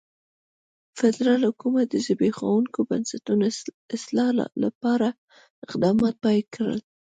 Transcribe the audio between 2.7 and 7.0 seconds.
بنسټونو اصلاح لپاره اقدامات پیل کړل.